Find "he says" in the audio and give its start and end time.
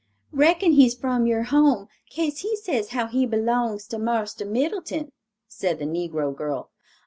2.39-2.89